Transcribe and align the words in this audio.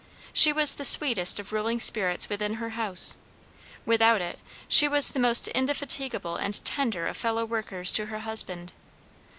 She 0.33 0.51
was 0.51 0.73
the 0.73 0.83
sweetest 0.83 1.39
of 1.39 1.53
ruling 1.53 1.79
spirits 1.79 2.27
within 2.27 2.55
her 2.55 2.71
house; 2.71 3.17
without 3.85 4.19
it, 4.19 4.39
she 4.67 4.87
was 4.87 5.11
the 5.11 5.19
most 5.19 5.47
indefatigable 5.49 6.37
and 6.37 6.65
tender 6.65 7.05
of 7.05 7.15
fellow 7.15 7.45
workers 7.45 7.91
to 7.91 8.07
her 8.07 8.21
husband. 8.21 8.73